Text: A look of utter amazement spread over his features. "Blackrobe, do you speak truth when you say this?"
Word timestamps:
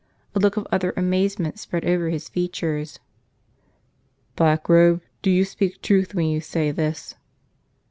A 0.33 0.39
look 0.39 0.57
of 0.57 0.65
utter 0.71 0.93
amazement 0.97 1.59
spread 1.59 1.85
over 1.85 2.09
his 2.09 2.27
features. 2.27 2.99
"Blackrobe, 4.35 5.01
do 5.21 5.29
you 5.29 5.45
speak 5.45 5.79
truth 5.83 6.15
when 6.15 6.25
you 6.25 6.41
say 6.41 6.71
this?" 6.71 7.13